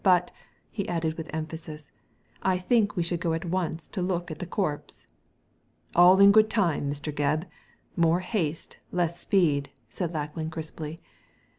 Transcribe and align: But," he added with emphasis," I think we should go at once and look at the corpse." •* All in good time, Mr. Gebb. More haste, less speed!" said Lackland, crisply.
But," 0.03 0.31
he 0.71 0.89
added 0.89 1.13
with 1.13 1.29
emphasis," 1.31 1.91
I 2.41 2.57
think 2.57 2.95
we 2.95 3.03
should 3.03 3.19
go 3.21 3.33
at 3.33 3.45
once 3.45 3.87
and 3.95 4.07
look 4.07 4.31
at 4.31 4.39
the 4.39 4.47
corpse." 4.47 5.05
•* 5.05 5.05
All 5.95 6.19
in 6.19 6.31
good 6.31 6.49
time, 6.49 6.89
Mr. 6.89 7.13
Gebb. 7.13 7.45
More 7.95 8.21
haste, 8.21 8.77
less 8.91 9.19
speed!" 9.19 9.69
said 9.91 10.11
Lackland, 10.11 10.53
crisply. 10.53 10.97